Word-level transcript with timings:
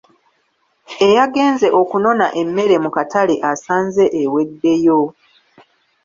Eyagenze 1.05 1.67
okunona 1.81 2.25
emmere 2.41 2.75
mu 2.83 2.89
katale 2.95 3.35
asanze 3.51 4.03
eweddeyo. 4.21 4.99